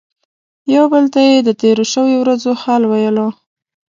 [0.75, 3.27] یو بل ته یې د تیرو شویو ورځو حال ویلو.